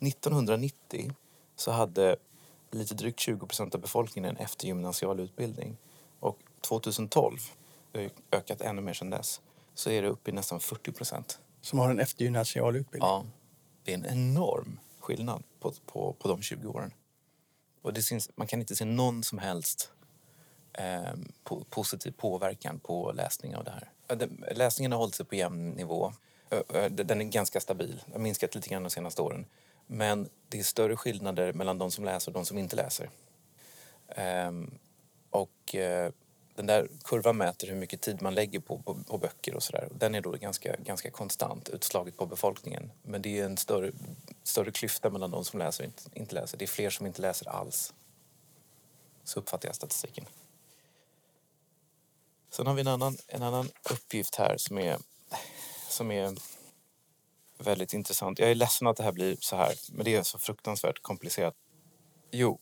[0.01, 1.13] 1990
[1.57, 2.17] så hade
[2.71, 5.77] lite drygt 20 procent av befolkningen en eftergymnasial utbildning.
[6.21, 7.39] Och 2012,
[7.93, 9.41] det har ökat ännu mer sedan dess,
[9.75, 11.39] så är det uppe i nästan 40 procent.
[11.61, 13.11] Som har en eftergymnasial utbildning?
[13.11, 13.25] Ja.
[13.85, 16.93] Det är en enorm skillnad på, på, på de 20 åren.
[17.83, 19.91] Och det syns, man kan inte se någon som helst
[20.73, 23.91] eh, po positiv påverkan på läsning av det här.
[24.55, 26.13] Läsningen har hållit sig på jämn nivå.
[26.91, 28.03] Den är ganska stabil.
[28.05, 29.47] Den har minskat lite grann de senaste åren.
[29.87, 33.11] Men det är större skillnader mellan de som läser och de som inte läser.
[34.49, 34.79] Um,
[35.31, 36.13] och uh,
[36.55, 39.89] den där kurvan mäter hur mycket tid man lägger på, på, på böcker och sådär.
[39.95, 42.91] Den är då ganska, ganska konstant utslaget på befolkningen.
[43.03, 43.93] Men det är en större,
[44.43, 46.59] större klyfta mellan de som läser och inte, inte läser.
[46.59, 47.95] Det är fler som inte läser alls.
[49.25, 50.25] Så uppfattar jag statistiken.
[52.51, 54.99] Sen har vi en annan, en annan uppgift här som är,
[55.89, 56.35] som är
[57.59, 58.39] väldigt intressant.
[58.39, 61.55] Jag är ledsen att det här blir så här, men det är så fruktansvärt komplicerat.
[62.31, 62.59] Jo,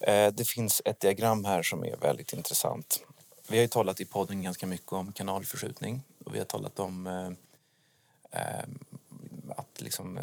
[0.00, 3.00] Eh, det finns ett diagram här som är väldigt intressant.
[3.48, 7.06] Vi har ju talat i podden ganska mycket om kanalförskjutning och vi har talat om
[7.06, 7.30] eh,
[8.40, 8.64] eh,
[9.56, 10.18] att liksom,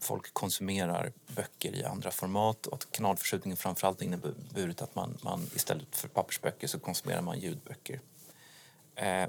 [0.00, 5.96] folk konsumerar böcker i andra format och att kanalförskjutningen framförallt inneburit att man, man istället
[5.96, 8.00] för pappersböcker så konsumerar man ljudböcker.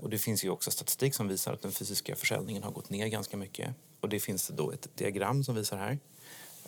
[0.02, 3.08] Och det finns ju också statistik som visar att den fysiska försäljningen har gått ner
[3.08, 3.76] ganska mycket.
[4.00, 6.00] Och det finns då ett diagram som visar här.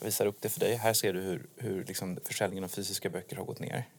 [0.02, 0.76] Visar upp det för dig.
[0.76, 3.90] Här ser du hur, hur liksom försäljningen av fysiska böcker har gått ner.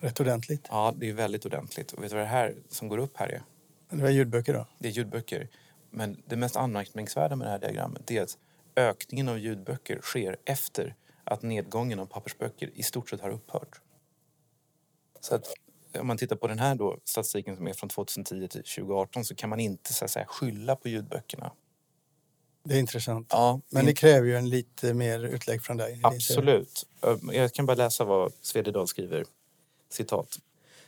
[0.00, 0.66] Rätt ordentligt.
[0.70, 1.92] Ja, det är väldigt ordentligt.
[1.92, 3.42] Och vet du vad det här som går upp här är?
[3.90, 4.66] Det var ljudböcker då?
[4.78, 5.48] Det är ljudböcker.
[5.90, 8.38] Men det mest anmärkningsvärda med det här diagrammet är att
[8.76, 13.80] ökningen av ljudböcker sker efter att nedgången av pappersböcker i stort sett har upphört.
[15.20, 15.46] Så att
[15.98, 19.34] om man tittar på den här då, statistiken som är från 2010 till 2018 så
[19.34, 21.52] kan man inte så att säga, skylla på ljudböckerna.
[22.62, 23.26] Det är intressant.
[23.30, 26.00] Ja, Men det kräver ju en lite mer utlägg från dig.
[26.02, 26.86] Absolut.
[27.32, 29.24] Jag kan bara läsa vad Svededal skriver.
[29.88, 30.38] Citat.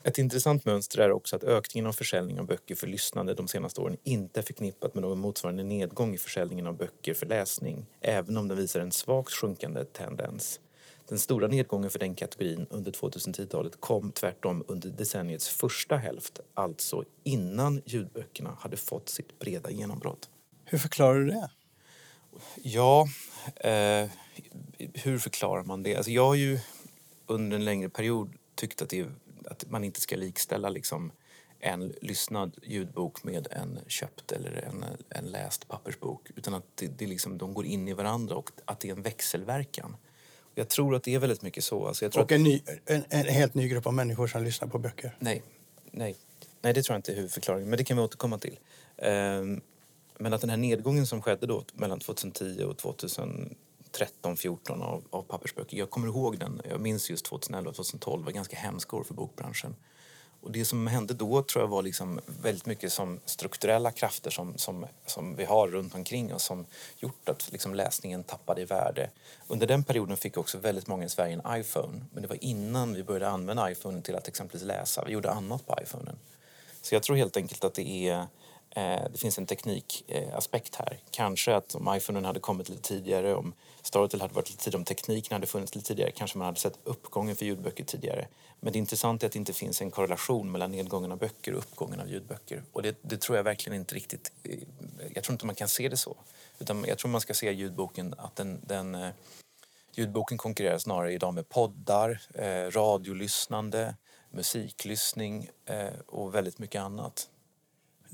[0.04, 3.80] Ett intressant mönster är också att ökningen av försäljning av böcker för lyssnande de senaste
[3.80, 8.36] åren inte är förknippat med någon motsvarande nedgång i försäljningen av böcker för läsning, även
[8.36, 10.60] om den visar en svagt sjunkande tendens.
[11.08, 17.04] Den stora nedgången för den kategorin under 2010-talet kom tvärtom under decenniets första hälft, alltså
[17.24, 20.30] innan ljudböckerna hade fått sitt breda genombrott.
[20.64, 21.50] Hur förklarar du det?
[22.62, 23.08] Ja,
[23.56, 24.08] eh,
[24.94, 25.96] hur förklarar man det?
[25.96, 26.58] Alltså jag har ju
[27.26, 29.06] under en längre period tyckt att, det,
[29.44, 31.12] att man inte ska likställa liksom
[31.60, 37.06] en lyssnad ljudbok med en köpt eller en, en läst pappersbok utan att det, det
[37.06, 39.96] liksom, de går in i varandra och att det är en växelverkan.
[40.54, 41.86] Jag tror att det är väldigt mycket så.
[41.86, 44.68] Alltså jag tror och en, ny, en, en, helt ny grupp av människor som lyssnar
[44.68, 45.16] på böcker?
[45.18, 45.42] Nej,
[45.90, 46.16] nej.
[46.60, 48.58] nej det tror jag inte är huvudförklaringen, men det kan vi återkomma till.
[48.96, 49.60] Um,
[50.22, 55.22] men att den här nedgången som skedde då mellan 2010 och 2013, 14 av, av
[55.22, 55.76] pappersböcker.
[55.76, 59.14] Jag kommer ihåg den, jag minns just 2011 och 2012 var ganska hemska år för
[59.14, 59.76] bokbranschen.
[60.40, 64.58] Och det som hände då tror jag var liksom väldigt mycket som strukturella krafter som,
[64.58, 66.66] som, som vi har runt omkring oss som
[66.98, 69.10] gjort att liksom läsningen tappade i värde.
[69.46, 72.04] Under den perioden fick också väldigt många i Sverige en iPhone.
[72.12, 75.04] Men det var innan vi började använda iPhone till att exempelvis läsa.
[75.04, 76.18] Vi gjorde annat på iPhonen.
[76.82, 78.26] Så jag tror helt enkelt att det är
[78.76, 80.98] Eh, det finns en teknikaspekt här.
[81.10, 84.84] Kanske att om iPhonen hade kommit lite tidigare, om Storytel hade varit lite tidigare, om
[84.84, 88.26] tekniken hade funnits lite tidigare, kanske man hade sett uppgången för ljudböcker tidigare.
[88.60, 91.58] Men det intressanta är att det inte finns en korrelation mellan nedgången av böcker och
[91.58, 92.62] uppgången av ljudböcker.
[92.72, 94.32] Och det, det tror jag verkligen inte riktigt...
[94.42, 94.58] Eh,
[95.14, 96.16] jag tror inte man kan se det så.
[96.58, 99.10] Utan jag tror man ska se ljudboken att den, den eh,
[99.94, 103.94] ljudboken konkurrerar snarare idag med poddar, eh, radiolyssnande,
[104.30, 107.28] musiklyssning eh, och väldigt mycket annat.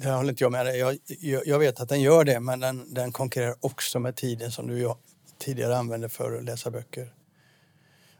[0.00, 0.78] Det håller inte jag med dig.
[0.78, 4.52] Jag, jag, jag, vet att den gör det, men den, den konkurrerar också med tiden
[4.52, 4.94] som du
[5.38, 7.12] tidigare använde för att läsa böcker.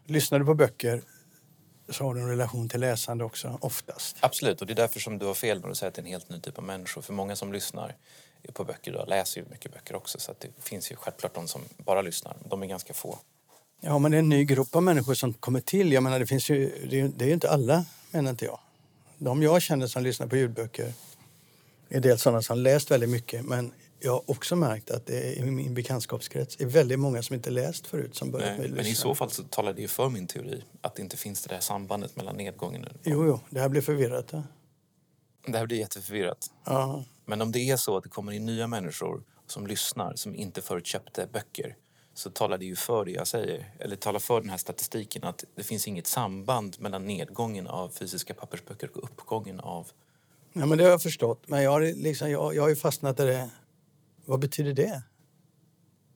[0.05, 1.03] Lyssnar du på böcker
[1.88, 4.17] så har du en relation till läsande också, oftast.
[4.21, 6.05] Absolut, och det är därför som du har fel när du säger att det är
[6.05, 7.03] en helt ny typ av människor.
[7.03, 7.97] För många som lyssnar
[8.53, 10.21] på böcker idag läser ju mycket böcker också.
[10.21, 12.37] Så det finns ju självklart de som bara lyssnar.
[12.49, 13.19] De är ganska få.
[13.81, 15.93] Ja, men det är en ny grupp av människor som kommer till.
[15.93, 18.61] Jag menar, det, finns ju, det, är, det är ju inte alla, menar inte jag.
[19.19, 20.93] De jag känner som lyssnar på ljudböcker
[21.88, 23.44] en del sådana som läst väldigt mycket.
[23.44, 27.51] Men jag har också märkt att det i min bekantskapskrets är väldigt många som inte
[27.51, 30.09] läst förut som börjat Nej, med Men i så fall så talar det ju för
[30.09, 32.90] min teori att det inte finns det där sambandet mellan nedgången och...
[33.05, 34.29] Jo, jo, det här blir förvirrat.
[34.33, 34.42] Ja.
[35.46, 36.51] Det här blir jätteförvirrat.
[36.64, 37.05] Ja.
[37.24, 40.62] Men om det är så att det kommer in nya människor som lyssnar som inte
[40.62, 41.77] förut köpte böcker
[42.14, 45.44] så talar det ju för det jag säger, eller talar för den här statistiken att
[45.55, 49.88] det finns inget samband mellan nedgången av fysiska pappersböcker och uppgången av
[50.52, 51.44] Ja, men det har jag förstått.
[51.46, 53.50] Men jag har, liksom, jag, jag har ju fastnat i det.
[54.24, 55.02] Vad betyder det?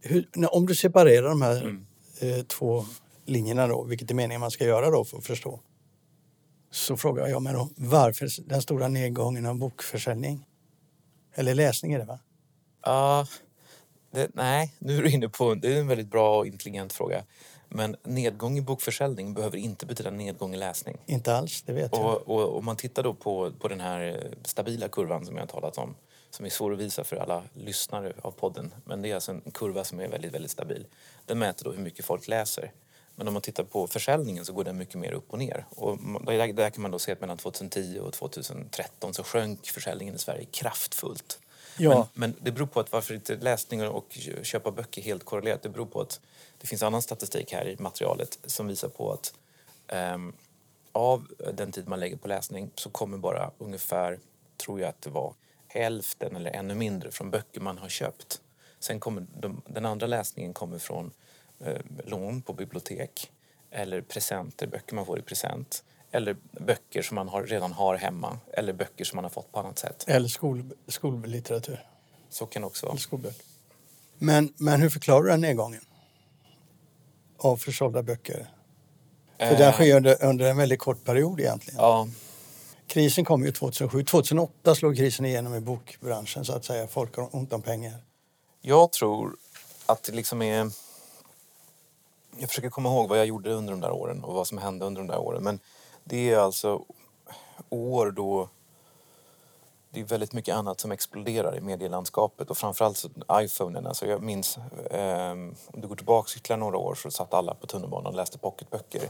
[0.01, 1.85] Hur, när, om du separerar de här mm.
[2.21, 2.85] eh, två
[3.27, 5.61] linjerna då, vilket är meningen man ska göra då för att förstå.
[6.71, 10.47] Så frågar jag mig då, varför den stora nedgången av bokförsäljning?
[11.35, 12.19] Eller läsning är det va?
[12.85, 13.27] Ja,
[14.17, 17.25] uh, nej, nu är du inne på, det är en väldigt bra och intelligent fråga.
[17.75, 20.99] Men nedgång i bokförsäljning behöver inte betyda nedgång i läsning.
[21.07, 22.29] Inte alls, det vet och, jag.
[22.29, 25.79] Och om man tittar då på, på den här stabila kurvan som jag har talat
[25.79, 25.95] om
[26.35, 28.75] som är svår att visa för alla lyssnare av podden.
[28.85, 30.87] Men det är alltså en kurva som är väldigt, väldigt stabil.
[31.27, 32.73] Den mäter då hur mycket folk läser.
[33.15, 35.67] Men om man tittar på försäljningen så går den mycket mer upp och ner.
[35.69, 40.15] Och där, där kan man då se att mellan 2010 och 2013 så sjönk försäljningen
[40.15, 41.39] i Sverige kraftfullt.
[41.79, 42.09] Ja.
[42.15, 45.63] Men, men, det beror på att varför inte läsning och köpa böcker helt korrelerat.
[45.63, 46.21] Det beror på att
[46.63, 49.35] det finns annan statistik här i materialet som visar på att
[50.15, 50.33] um,
[50.93, 54.19] av den tid man lägger på läsning så kommer bara ungefär,
[54.57, 55.35] tror jag att det var,
[55.67, 58.41] hälften eller ännu mindre från böcker man har köpt.
[58.79, 61.11] Sen kommer de, den andra läsningen kommer från
[61.61, 63.31] eh, lån på bibliotek
[63.71, 65.85] eller presenter, böcker man får i present.
[66.11, 69.61] Eller böcker som man har, redan har hemma eller böcker som man har fått på
[69.61, 70.05] annat sätt.
[70.09, 71.87] Eller skol, skollitteratur.
[72.29, 72.95] Så kan också vara.
[74.19, 75.81] Men, men hur förklarar du den nedgången?
[77.45, 78.47] Av försålda böcker?
[79.39, 81.81] För den sker under, under en väldigt kort period egentligen.
[81.81, 82.09] Ja,
[82.87, 84.05] Krisen kom ju 2007.
[84.05, 86.87] 2008 slog krisen igenom i bokbranschen så att säga.
[86.87, 88.05] Folk har ont om pengar.
[88.61, 89.37] Jag tror
[89.87, 90.71] att det liksom är...
[92.39, 94.85] Jag försöker komma ihåg vad jag gjorde under de där åren och vad som hände
[94.85, 95.43] under de där åren.
[95.43, 95.61] Men
[96.05, 96.85] det är alltså
[97.69, 98.49] år då
[99.93, 103.87] det är väldigt mycket annat som exploderar i medielandskapet och framförallt iPhonen.
[103.87, 104.59] Alltså jag minns,
[104.91, 105.31] eh,
[105.67, 109.03] om du går tillbaka ytterligare några år så satt alla på tunnelbanan och läste pocketböcker.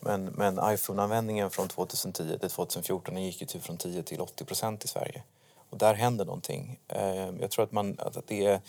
[0.00, 4.84] Men, men iPhone-användningen från 2010 till 2014 gick ju typ från 10 till 80 procent
[4.84, 5.22] i Sverige.
[5.70, 6.80] Och där händer någonting.
[6.88, 8.60] Eh, jag tror att, man, att det är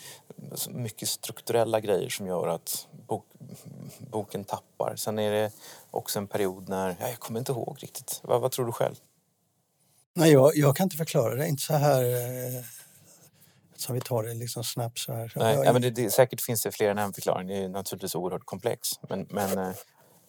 [0.68, 3.24] mycket strukturella grejer som gör att bok,
[3.98, 4.96] boken tappar.
[4.96, 5.52] Sen är det
[5.90, 8.20] också en period när, ja, jag kommer inte ihåg riktigt.
[8.22, 8.94] Vad, vad tror du själv?
[10.18, 11.48] Nej, jag, jag kan inte förklara det.
[11.48, 12.62] Inte så här eh,
[13.76, 15.32] som vi tar det liksom snabbt så här.
[15.36, 17.48] Nej, jag, ja, men det, det, säkert finns det fler än en förklaring.
[17.48, 18.88] Det är naturligtvis oerhört komplex.
[19.08, 19.68] Men, men eh,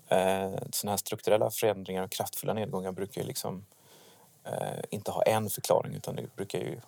[0.10, 3.66] eh, sådana här strukturella förändringar och kraftfulla nedgångar brukar ju liksom
[4.46, 6.80] eh, inte ha en förklaring utan det brukar ju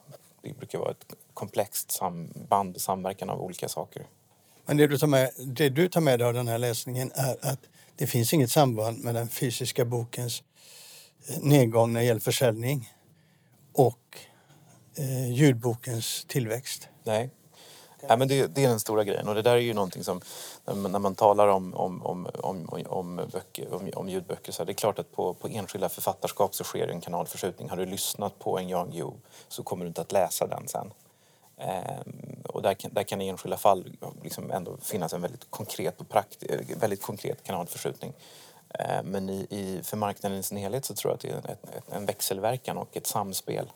[0.42, 4.08] det brukar vara ett komplext samband och samverkan av olika saker.
[4.66, 7.38] Men det du, tar med, det du tar med dig av den här läsningen är
[7.42, 7.60] att
[7.96, 10.44] det finns inget samband med den fysiska bokens
[11.42, 12.94] nedgång när det gäller försäljning
[13.74, 14.18] och
[14.96, 16.90] eh, ljudbokens tillväxt.
[17.04, 17.30] Nej.
[18.08, 20.22] Nej, men det, det är den stora grejen och det där är ju någonting som
[20.66, 24.62] när man, när man talar om, om, om, om, om, böcker, om, om ljudböcker så
[24.62, 27.70] är det klart att på, på enskilda författarskap så sker en kanalförskjutning.
[27.70, 29.14] Har du lyssnat på en Jan Guillou
[29.48, 30.92] så kommer du inte att läsa den sen.
[31.58, 36.02] Ehm, och där kan, där kan i enskilda fall liksom ändå finnas en väldigt konkret,
[36.02, 36.44] och prakt,
[36.78, 38.14] väldigt konkret kanalförskjutning.
[38.74, 41.54] Ehm, men i, i, för marknaden i sin helhet så tror jag att det är
[41.54, 43.72] ett, ett, en växelverkan och ett samspel.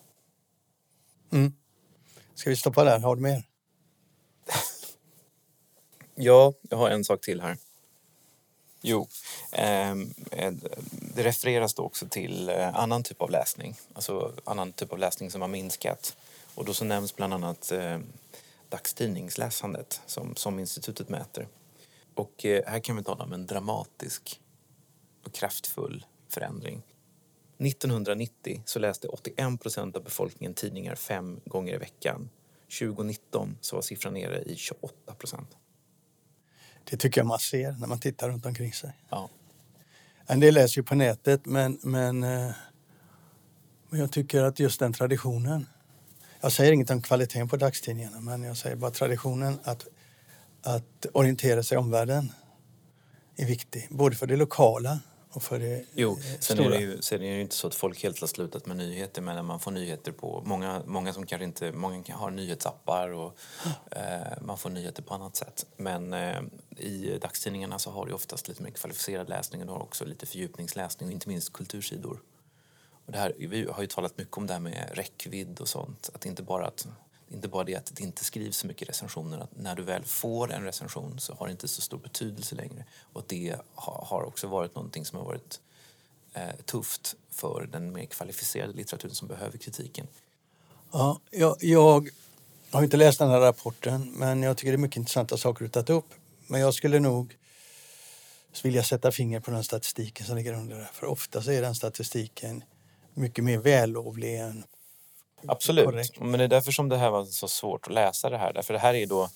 [1.31, 1.53] Mm.
[2.35, 2.99] Ska vi stoppa där?
[2.99, 3.43] Har du mer?
[6.15, 7.57] Ja, jag har en sak till här.
[8.81, 9.07] Jo,
[9.51, 9.95] eh,
[10.91, 13.75] det refereras då också till eh, annan typ av läsning.
[13.93, 16.17] Alltså annan typ av läsning som har minskat.
[16.55, 17.99] Och då så nämns bland annat eh,
[18.69, 21.47] dagstidningsläsandet som, som institutet mäter.
[22.13, 24.39] Och eh, här kan vi tala om en dramatisk
[25.23, 26.83] och kraftfull förändring.
[27.59, 32.29] 1990 så läste 81 procent av befolkningen tidningar fem gånger i veckan.
[32.79, 35.57] 2019 så var siffran nere i 28 procent.
[36.83, 38.91] Det tycker jag man ser när man tittar runt omkring sig.
[39.09, 39.29] Ja.
[40.25, 42.51] En del läser ju på nätet men, men, eh,
[43.89, 45.65] men jag tycker att just den traditionen.
[46.41, 49.87] Jag säger inget om kvaliteten på dagstidningarna men jag säger bara traditionen att,
[50.61, 52.31] att orientera sig i omvärlden
[53.35, 53.87] är viktig.
[53.89, 54.99] Både för det lokala
[55.33, 56.65] och för det Jo, sen stora.
[56.65, 58.77] är, det ju, sen är det ju inte så att folk helt har slutat med
[58.77, 63.09] nyheter men man får nyheter på många, många som kanske inte, många kan- har nyhetsappar
[63.09, 63.37] och
[63.91, 65.65] eh, man får nyheter på annat sätt.
[65.77, 66.41] Men eh,
[66.77, 70.25] i dagstidningarna så har du oftast lite mer kvalificerad läsning och du har också lite
[70.25, 72.19] fördjupningsläsning och inte minst kultursidor.
[73.05, 76.09] Och det här, vi har ju talat mycket om det här med räckvidd och sånt.
[76.13, 76.87] Att inte bara att
[77.33, 80.51] inte bara det att det inte skrivs så mycket recensioner, att när du väl får
[80.51, 82.85] en recension så har det inte så stor betydelse längre.
[83.13, 85.59] Och det har också varit någonting som har varit
[86.33, 90.07] eh, tufft för den mer kvalificerade litteraturen som behöver kritiken.
[90.91, 92.09] Ja, jag, jag
[92.71, 95.69] har inte läst den här rapporten men jag tycker det är mycket intressanta saker du
[95.69, 96.13] tagit upp.
[96.47, 97.37] Men jag skulle nog
[98.63, 100.89] vilja sätta finger på den statistiken som ligger under det.
[100.93, 102.63] För ofta så är den statistiken
[103.13, 104.63] mycket mer vällovlig än
[105.47, 106.19] Absolut, Korrekt.
[106.19, 108.53] men det är därför som det här var så svårt att läsa det här.
[108.53, 109.29] Därför det här är då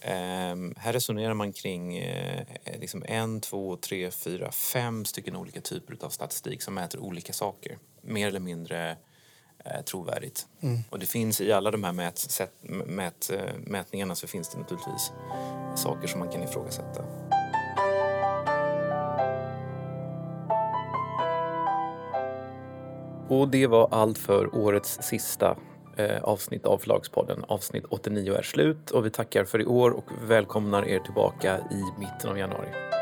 [0.00, 2.44] ehm, här resonerar man kring eh,
[2.80, 7.78] liksom en, två, tre, fyra, fem stycken olika typer av statistik som mäter olika saker.
[8.02, 8.96] Mer eller mindre
[9.64, 10.46] eh, trovärdigt.
[10.90, 12.52] Och det finns i alla de här mät, sätt,
[12.86, 15.12] mät, eh, mätningarna så finns det naturligtvis
[15.76, 17.04] saker som man kan ifrågasätta.
[23.30, 25.56] Och det var allt för årets sista
[25.96, 27.44] eh, avsnitt av Förlagspodden.
[27.48, 32.00] Avsnitt 89 är slut och vi tackar för i år och välkomnar er tillbaka i
[32.00, 32.99] mitten av januari.